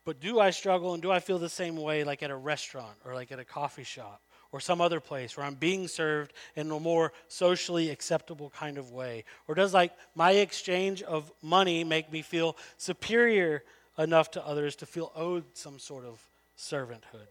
[0.04, 2.96] But do I struggle and do I feel the same way like at a restaurant
[3.04, 4.20] or like at a coffee shop
[4.52, 8.92] or some other place where I'm being served in a more socially acceptable kind of
[8.92, 9.24] way?
[9.48, 13.62] Or does like my exchange of money make me feel superior
[13.98, 16.22] enough to others to feel owed some sort of
[16.58, 17.28] servanthood?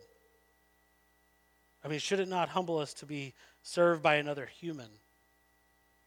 [1.84, 4.88] I mean, should it not humble us to be served by another human,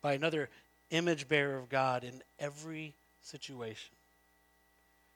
[0.03, 0.49] by another
[0.91, 3.91] image bearer of God in every situation?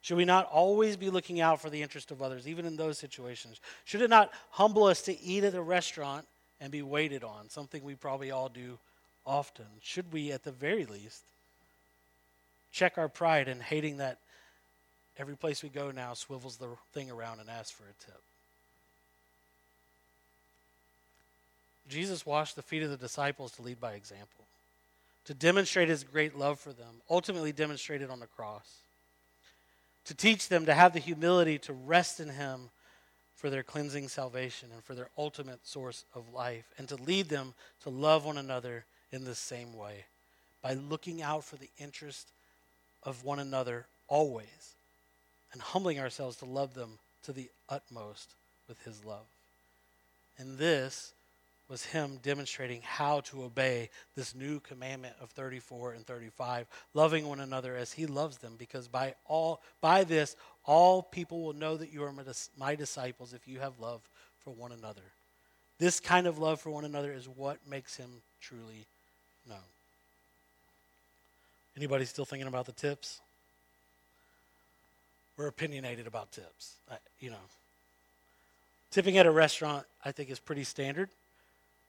[0.02, 2.98] Should we not always be looking out for the interest of others, even in those
[2.98, 3.60] situations?
[3.84, 6.24] Should it not humble us to eat at a restaurant
[6.60, 8.78] and be waited on, something we probably all do
[9.26, 9.66] often?
[9.82, 11.22] Should we, at the very least,
[12.72, 14.18] check our pride in hating that
[15.18, 18.20] every place we go now swivels the thing around and asks for a tip?
[21.88, 24.44] Jesus washed the feet of the disciples to lead by example,
[25.24, 28.80] to demonstrate his great love for them, ultimately demonstrated on the cross
[30.10, 32.70] to teach them to have the humility to rest in Him
[33.36, 37.54] for their cleansing salvation and for their ultimate source of life, and to lead them
[37.82, 40.04] to love one another in the same way
[40.62, 42.28] by looking out for the interest
[43.04, 44.74] of one another always
[45.52, 48.34] and humbling ourselves to love them to the utmost
[48.68, 49.26] with His love.
[50.38, 51.12] And this
[51.70, 57.38] was him demonstrating how to obey this new commandment of 34 and 35 loving one
[57.38, 60.34] another as he loves them because by all by this
[60.66, 62.12] all people will know that you are
[62.58, 64.00] my disciples if you have love
[64.44, 65.00] for one another.
[65.78, 68.10] This kind of love for one another is what makes him
[68.42, 68.84] truly
[69.48, 69.58] known.
[71.76, 73.20] Anybody still thinking about the tips
[75.40, 77.44] we're opinionated about tips I, you know
[78.90, 81.08] tipping at a restaurant i think is pretty standard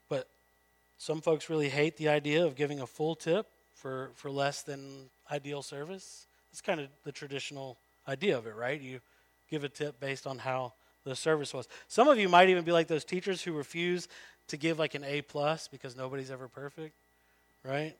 [0.10, 0.26] but
[0.98, 5.10] some folks really hate the idea of giving a full tip for, for less than
[5.32, 6.28] ideal service.
[6.52, 7.76] It's kind of the traditional
[8.08, 8.80] idea of it, right?
[8.80, 9.00] You
[9.50, 11.68] give a tip based on how the service was.
[11.88, 14.08] Some of you might even be like those teachers who refuse
[14.50, 16.94] to give like an A plus because nobody's ever perfect,
[17.66, 17.96] right?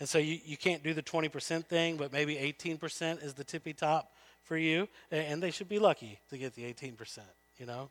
[0.00, 3.72] And so you, you can't do the 20% thing, but maybe 18% is the tippy
[3.72, 4.12] top
[4.44, 4.88] for you.
[5.10, 7.18] And they should be lucky to get the 18%,
[7.58, 7.90] you know?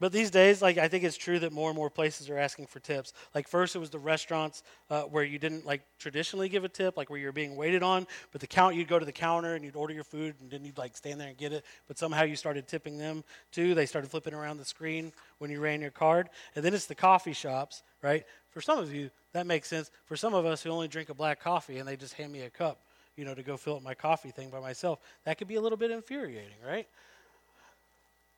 [0.00, 2.66] But these days, like I think it's true that more and more places are asking
[2.66, 3.12] for tips.
[3.34, 6.96] Like first, it was the restaurants uh, where you didn't like traditionally give a tip,
[6.96, 8.06] like where you're being waited on.
[8.32, 10.64] But the count, you'd go to the counter and you'd order your food, and then
[10.64, 11.64] you'd like stand there and get it.
[11.86, 13.74] But somehow you started tipping them too.
[13.74, 16.28] They started flipping around the screen when you ran your card.
[16.56, 18.24] And then it's the coffee shops, right?
[18.54, 19.90] For some of you, that makes sense.
[20.06, 22.42] For some of us who only drink a black coffee and they just hand me
[22.42, 22.78] a cup,
[23.16, 25.60] you know, to go fill up my coffee thing by myself, that could be a
[25.60, 26.86] little bit infuriating, right?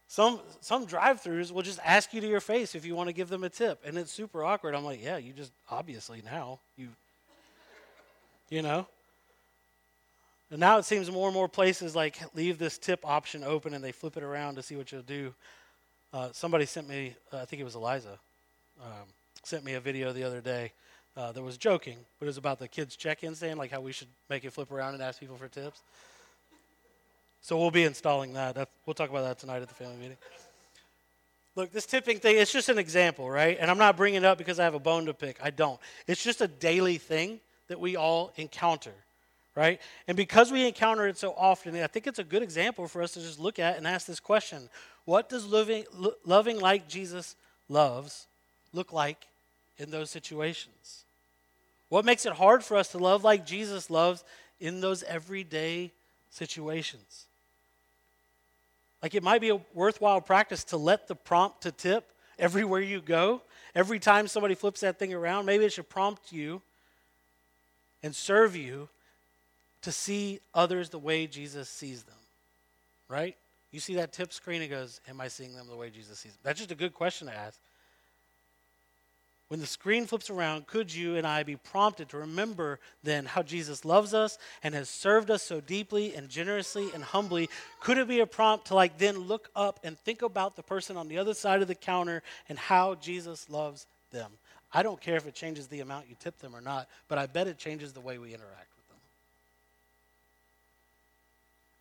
[0.08, 3.28] Some some drive-throughs will just ask you to your face if you want to give
[3.28, 4.74] them a tip, and it's super awkward.
[4.74, 6.88] I'm like, yeah, you just obviously now you,
[8.48, 8.86] you know.
[10.50, 13.82] And now it seems more and more places like leave this tip option open and
[13.82, 15.34] they flip it around to see what you'll do.
[16.12, 18.16] Uh, somebody sent me, uh, I think it was Eliza,
[18.80, 19.06] um,
[19.46, 20.72] sent me a video the other day
[21.16, 23.92] uh, that was joking, but it was about the kids' check-in saying like how we
[23.92, 25.80] should make it flip around and ask people for tips.
[27.42, 28.68] So we'll be installing that.
[28.84, 30.16] We'll talk about that tonight at the family meeting.
[31.54, 33.56] Look, this tipping thing, it's just an example, right?
[33.58, 35.38] And I'm not bringing it up because I have a bone to pick.
[35.42, 35.80] I don't.
[36.06, 38.92] It's just a daily thing that we all encounter,
[39.54, 39.80] right?
[40.08, 43.12] And because we encounter it so often, I think it's a good example for us
[43.12, 44.68] to just look at and ask this question
[45.04, 45.84] What does loving,
[46.24, 47.36] loving like Jesus
[47.68, 48.26] loves
[48.72, 49.26] look like
[49.78, 51.04] in those situations?
[51.88, 54.24] What makes it hard for us to love like Jesus loves
[54.60, 55.92] in those everyday
[56.30, 57.26] situations?
[59.02, 63.00] Like it might be a worthwhile practice to let the prompt to tip everywhere you
[63.00, 63.42] go.
[63.74, 66.62] Every time somebody flips that thing around, maybe it should prompt you
[68.02, 68.88] and serve you
[69.82, 72.14] to see others the way Jesus sees them.
[73.08, 73.36] Right?
[73.70, 76.32] You see that tip screen, it goes, Am I seeing them the way Jesus sees
[76.32, 76.40] them?
[76.42, 77.58] That's just a good question to ask.
[79.48, 83.44] When the screen flips around, could you and I be prompted to remember then how
[83.44, 87.48] Jesus loves us and has served us so deeply and generously and humbly?
[87.80, 90.96] Could it be a prompt to like then look up and think about the person
[90.96, 94.32] on the other side of the counter and how Jesus loves them?
[94.74, 97.26] I don't care if it changes the amount you tip them or not, but I
[97.26, 98.98] bet it changes the way we interact with them.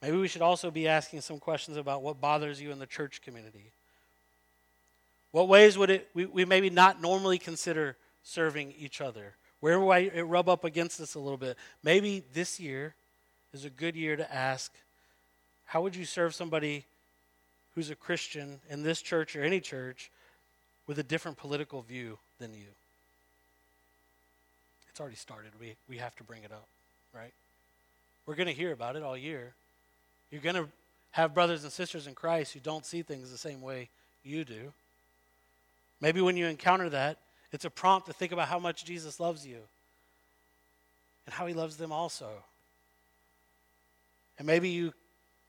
[0.03, 3.23] Maybe we should also be asking some questions about what bothers you in the church
[3.23, 3.71] community.
[5.35, 9.33] What ways would it we, we maybe not normally consider serving each other?
[9.59, 11.57] Where might it rub up against us a little bit?
[11.83, 12.95] Maybe this year
[13.53, 14.71] is a good year to ask,
[15.65, 16.85] how would you serve somebody
[17.73, 20.09] who's a Christian in this church or any church
[20.87, 22.67] with a different political view than you?
[24.89, 25.51] It's already started.
[25.59, 26.65] We, we have to bring it up,
[27.13, 27.33] right?
[28.25, 29.51] We're going to hear about it all year.
[30.31, 30.69] You're going to
[31.11, 33.89] have brothers and sisters in Christ who don't see things the same way
[34.23, 34.71] you do.
[36.01, 37.19] Maybe when you encounter that,
[37.51, 39.59] it's a prompt to think about how much Jesus loves you
[41.25, 42.29] and how he loves them also.
[44.37, 44.93] And maybe you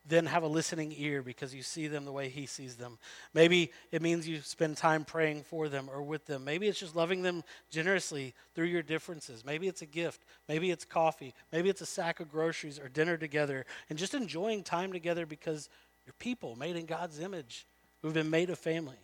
[0.09, 2.99] then have a listening ear because you see them the way he sees them.
[3.35, 6.45] Maybe it means you spend time praying for them or with them.
[6.45, 9.45] Maybe it's just loving them generously through your differences.
[9.45, 10.23] Maybe it's a gift.
[10.49, 11.35] Maybe it's coffee.
[11.53, 15.69] Maybe it's a sack of groceries or dinner together and just enjoying time together because
[16.07, 17.67] you're people made in God's image
[18.01, 18.95] who've been made a family.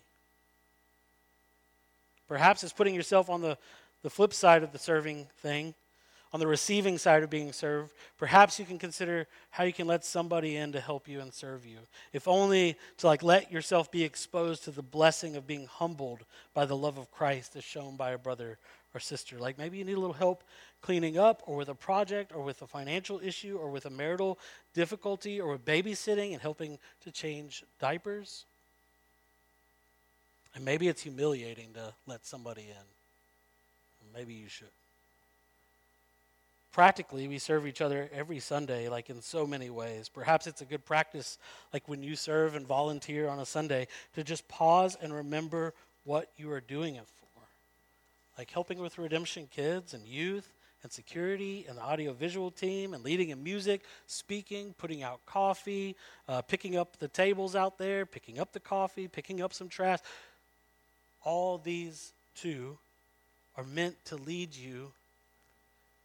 [2.28, 3.58] Perhaps it's putting yourself on the,
[4.02, 5.74] the flip side of the serving thing,
[6.32, 7.92] on the receiving side of being served.
[8.16, 11.66] Perhaps you can consider how you can let somebody in to help you and serve
[11.66, 11.78] you.
[12.12, 16.64] If only to like let yourself be exposed to the blessing of being humbled by
[16.64, 18.58] the love of Christ as shown by a brother
[18.94, 19.38] or sister.
[19.38, 20.42] Like maybe you need a little help
[20.80, 24.38] cleaning up or with a project or with a financial issue or with a marital
[24.74, 28.46] difficulty or with babysitting and helping to change diapers.
[30.54, 34.12] And maybe it's humiliating to let somebody in.
[34.14, 34.68] Maybe you should.
[36.72, 40.08] Practically, we serve each other every Sunday, like in so many ways.
[40.08, 41.38] Perhaps it's a good practice,
[41.72, 46.30] like when you serve and volunteer on a Sunday, to just pause and remember what
[46.38, 47.42] you are doing it for.
[48.38, 50.50] Like helping with Redemption Kids and youth
[50.82, 55.94] and security and the audiovisual team and leading in music, speaking, putting out coffee,
[56.26, 59.98] uh, picking up the tables out there, picking up the coffee, picking up some trash
[61.24, 62.78] all these too
[63.56, 64.92] are meant to lead you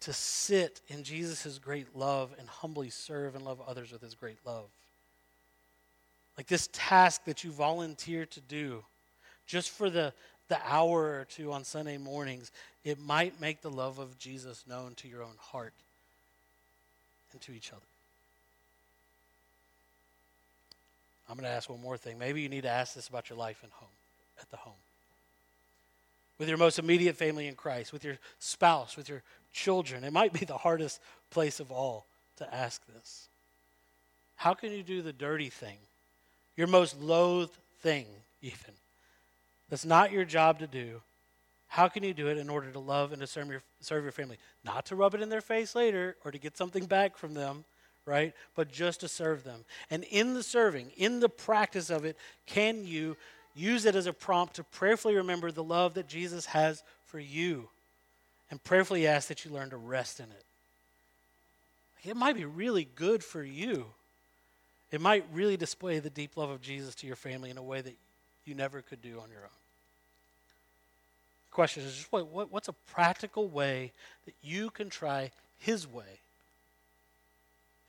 [0.02, 4.38] to sit in Jesus' great love and humbly serve and love others with his great
[4.46, 4.66] love.
[6.38, 8.84] Like this task that you volunteer to do
[9.48, 10.14] just for the,
[10.50, 12.52] the hour or two on Sunday mornings,
[12.84, 15.74] it might make the love of Jesus known to your own heart
[17.32, 17.82] and to each other.
[21.30, 22.20] I'm going to ask one more thing.
[22.20, 23.90] Maybe you need to ask this about your life and home,
[24.40, 24.76] at the home
[26.38, 30.04] with your most immediate family in Christ, with your spouse, with your children.
[30.04, 32.06] It might be the hardest place of all
[32.38, 33.28] to ask this.
[34.36, 35.78] How can you do the dirty thing,
[36.56, 38.06] your most loathed thing,
[38.42, 38.74] even?
[39.70, 41.02] That's not your job to do.
[41.68, 44.12] How can you do it in order to love and to serve your, serve your
[44.12, 44.38] family?
[44.64, 47.66] Not to rub it in their face later or to get something back from them,
[48.06, 48.34] right?
[48.56, 49.66] But just to serve them.
[49.92, 53.18] And in the serving, in the practice of it, can you
[53.58, 57.70] use it as a prompt to prayerfully remember the love that Jesus has for you
[58.50, 60.44] and prayerfully ask that you learn to rest in it.
[62.10, 63.86] It might be really good for you.
[64.92, 67.82] It might really display the deep love of Jesus to your family in a way
[67.82, 67.96] that
[68.46, 69.58] you never could do on your own.
[71.50, 73.92] The question is just what, what, what's a practical way
[74.26, 76.22] that you can try His way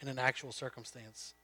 [0.00, 1.34] in an actual circumstance?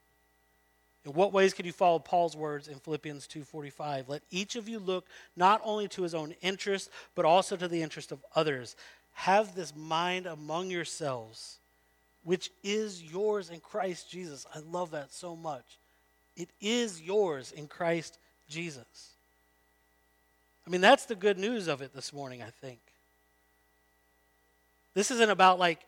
[1.05, 4.09] In what ways can you follow Paul's words in Philippians 2:45?
[4.09, 7.83] Let each of you look not only to his own interest, but also to the
[7.83, 8.75] interest of others.
[9.15, 11.59] Have this mind among yourselves,
[12.23, 14.47] which is yours in Christ Jesus.
[14.55, 15.65] I love that so much.
[16.37, 19.11] It is yours in Christ Jesus.
[20.67, 22.81] I mean, that's the good news of it this morning, I think.
[24.95, 25.81] This isn't about like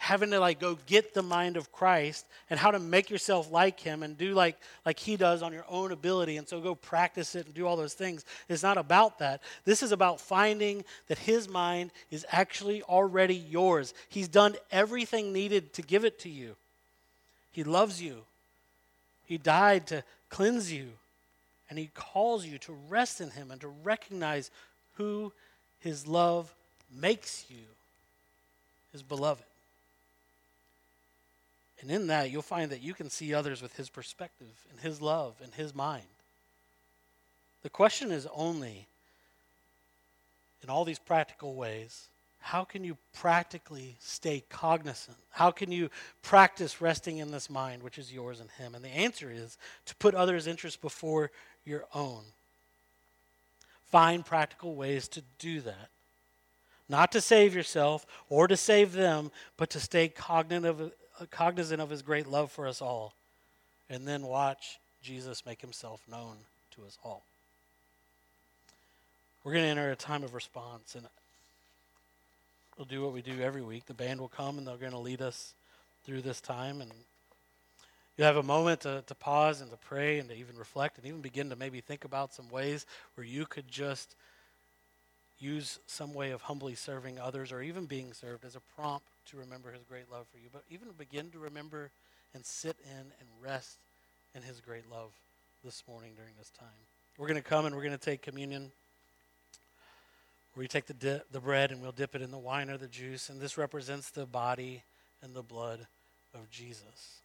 [0.00, 3.78] having to like go get the mind of Christ and how to make yourself like
[3.78, 7.34] him and do like like he does on your own ability and so go practice
[7.34, 8.24] it and do all those things.
[8.48, 9.42] It's not about that.
[9.66, 13.92] This is about finding that his mind is actually already yours.
[14.08, 16.56] He's done everything needed to give it to you.
[17.52, 18.22] He loves you.
[19.26, 20.88] He died to cleanse you.
[21.68, 24.50] And he calls you to rest in him and to recognize
[24.94, 25.30] who
[25.80, 26.50] his love
[26.90, 27.66] makes you,
[28.92, 29.44] his beloved.
[31.80, 35.00] And in that, you'll find that you can see others with his perspective and his
[35.00, 36.04] love and his mind.
[37.62, 38.86] The question is only,
[40.62, 42.06] in all these practical ways,
[42.40, 45.16] how can you practically stay cognizant?
[45.30, 45.90] How can you
[46.22, 48.74] practice resting in this mind, which is yours and him?
[48.74, 51.30] And the answer is to put others' interests before
[51.66, 52.22] your own.
[53.90, 55.88] Find practical ways to do that.
[56.88, 60.92] Not to save yourself or to save them, but to stay cognitive,
[61.26, 63.14] cognizant of his great love for us all,
[63.88, 66.36] and then watch Jesus make himself known
[66.76, 67.22] to us all.
[69.42, 71.06] We're going to enter a time of response, and
[72.76, 73.86] we'll do what we do every week.
[73.86, 75.54] The band will come, and they're going to lead us
[76.04, 76.90] through this time, and
[78.18, 81.06] you have a moment to, to pause and to pray and to even reflect and
[81.06, 84.14] even begin to maybe think about some ways where you could just
[85.40, 89.36] use some way of humbly serving others or even being served as a prompt to
[89.36, 91.90] remember his great love for you, but even begin to remember
[92.34, 93.78] and sit in and rest
[94.34, 95.10] in his great love
[95.64, 96.68] this morning during this time.
[97.18, 98.70] We're going to come and we're going to take communion.
[100.54, 102.76] Where we take the, di- the bread and we'll dip it in the wine or
[102.76, 104.82] the juice, and this represents the body
[105.22, 105.86] and the blood
[106.34, 107.20] of Jesus,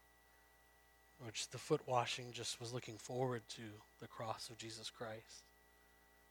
[1.26, 3.61] which the foot washing just was looking forward to
[3.99, 5.43] the cross of Jesus Christ,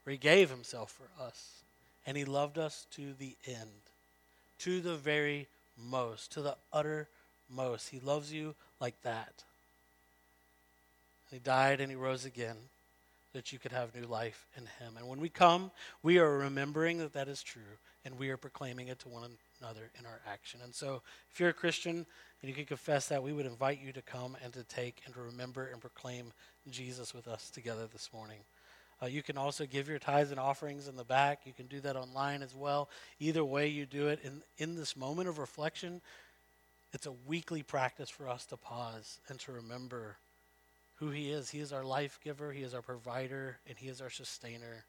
[0.05, 1.63] where he gave himself for us,
[2.07, 3.71] and he loved us to the end,
[4.61, 5.47] to the very
[5.91, 7.09] most, to the utter
[7.51, 7.89] most.
[7.89, 9.45] He loves you like that.
[11.31, 12.57] He died and he rose again
[13.33, 14.97] that you could have new life in him.
[14.97, 15.71] And when we come,
[16.03, 17.63] we are remembering that that is true
[18.05, 19.29] and we are proclaiming it to one
[19.61, 20.61] another in our action.
[20.63, 21.03] And so,
[21.33, 22.07] if you're a Christian
[22.41, 25.15] and you can confess that, we would invite you to come and to take and
[25.15, 26.33] to remember and proclaim
[26.71, 28.39] Jesus with us together this morning.
[29.05, 31.41] Uh, you can also give your tithes and offerings in the back.
[31.45, 32.89] You can do that online as well.
[33.21, 36.01] Either way you do it, in, in this moment of reflection,
[36.95, 40.17] it's a weekly practice for us to pause and to remember
[40.97, 41.51] who He is.
[41.51, 44.85] He is our life giver, He is our provider, and He is our sustainer.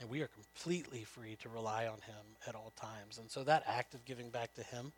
[0.00, 3.18] And we are completely free to rely on Him at all times.
[3.18, 4.92] And so that act of giving back to Him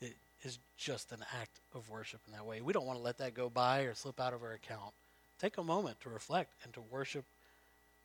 [0.00, 2.62] it is just an act of worship in that way.
[2.62, 4.94] We don't want to let that go by or slip out of our account.
[5.38, 7.24] Take a moment to reflect and to worship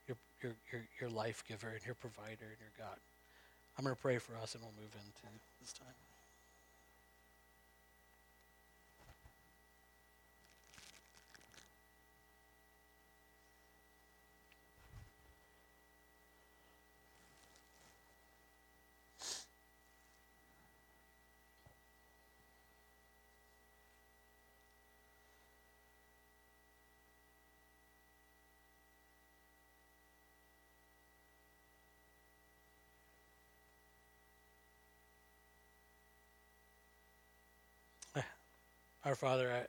[0.07, 2.97] your, your, your, your life giver and your provider and your God.
[3.77, 5.27] I'm going to pray for us and we'll move into
[5.61, 6.06] this time.
[39.07, 39.61] Our Father, I, I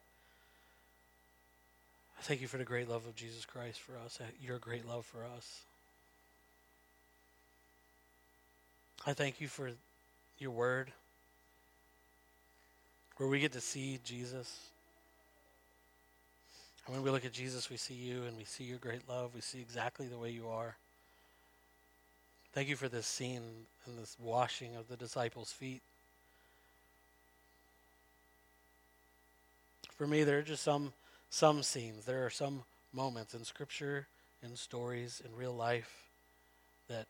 [2.22, 5.06] thank you for the great love of Jesus Christ for us, uh, your great love
[5.06, 5.60] for us.
[9.06, 9.70] I thank you for
[10.40, 10.90] your word,
[13.18, 14.58] where we get to see Jesus.
[16.84, 19.36] And when we look at Jesus, we see you and we see your great love.
[19.36, 20.74] We see exactly the way you are.
[22.54, 23.42] Thank you for this scene
[23.86, 25.82] and this washing of the disciples' feet.
[29.98, 30.92] For me, there are just some
[31.28, 32.04] some scenes.
[32.06, 34.06] There are some moments in Scripture,
[34.42, 35.92] in stories, in real life
[36.88, 37.06] that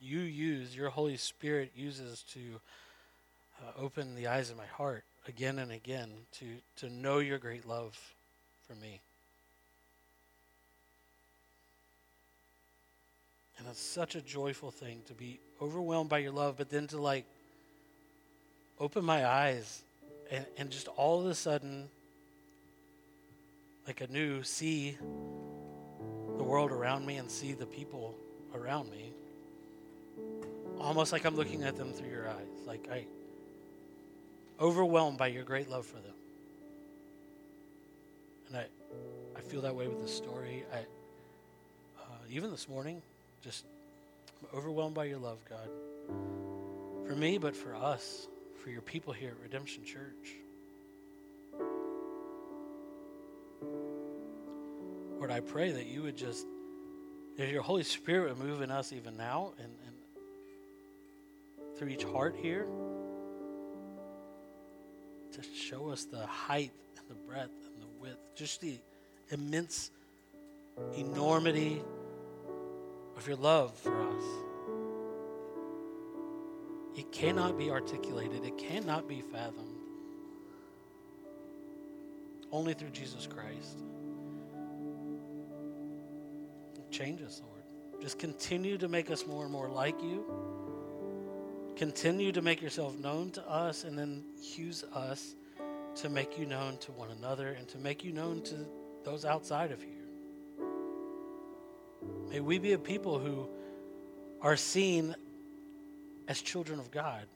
[0.00, 2.40] you use, your Holy Spirit uses to
[3.62, 6.46] uh, open the eyes of my heart again and again to,
[6.76, 7.98] to know your great love
[8.66, 9.00] for me.
[13.58, 17.00] And it's such a joyful thing to be overwhelmed by your love, but then to
[17.00, 17.24] like
[18.78, 19.80] open my eyes
[20.30, 21.88] and, and just all of a sudden,
[23.86, 24.96] like a new see
[26.36, 28.14] the world around me and see the people
[28.54, 29.12] around me.
[30.78, 32.66] Almost like I'm looking at them through your eyes.
[32.66, 33.06] Like I
[34.60, 36.14] overwhelmed by your great love for them.
[38.48, 38.64] And I
[39.36, 40.64] I feel that way with the story.
[40.72, 40.78] I
[42.00, 43.00] uh, even this morning,
[43.42, 43.64] just
[44.40, 45.68] I'm overwhelmed by your love, God.
[47.06, 48.26] For me, but for us,
[48.66, 50.34] for your people here at Redemption Church.
[55.20, 56.44] Lord, I pray that you would just,
[57.36, 62.34] that your Holy Spirit would move in us even now and, and through each heart
[62.42, 62.66] here
[65.30, 68.78] to show us the height and the breadth and the width, just the
[69.30, 69.92] immense
[70.96, 71.80] enormity
[73.16, 74.24] of your love for us.
[76.96, 79.76] It cannot be articulated, it cannot be fathomed.
[82.50, 83.78] Only through Jesus Christ.
[86.90, 87.62] Change us, Lord.
[88.00, 90.24] Just continue to make us more and more like you.
[91.76, 94.24] Continue to make yourself known to us and then
[94.56, 95.34] use us
[95.96, 98.66] to make you known to one another and to make you known to
[99.04, 99.92] those outside of here.
[102.30, 103.48] May we be a people who
[104.40, 105.14] are seen
[106.28, 107.26] as children of God.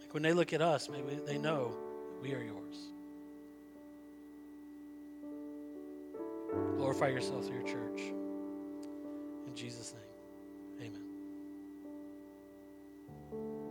[0.00, 1.76] Like when they look at us, maybe they know
[2.22, 2.76] we are yours.
[6.76, 8.00] Glorify yourself through your church.
[9.46, 10.06] In Jesus' name.
[13.32, 13.65] you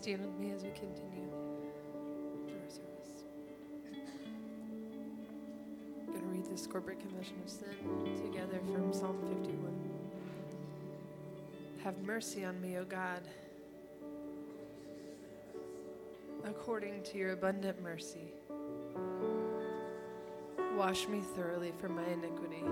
[0.00, 1.28] stand with me as we continue
[2.48, 3.24] our service?
[5.98, 7.66] I'm going to read this corporate confession of sin
[8.24, 9.78] together from Psalm 51.
[11.84, 13.20] Have mercy on me, O God,
[16.44, 18.32] according to your abundant mercy.
[20.78, 22.64] Wash me thoroughly from my iniquity.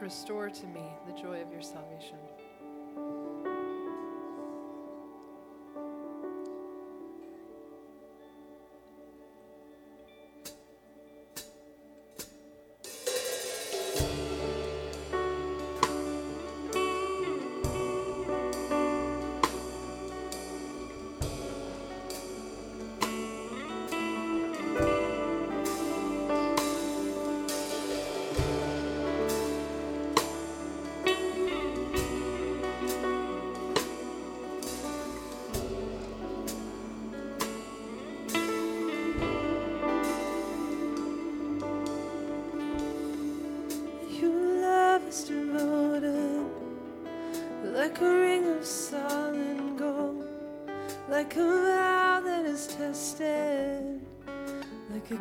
[0.00, 2.16] Restore to me the joy of your salvation.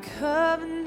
[0.02, 0.81] Covenant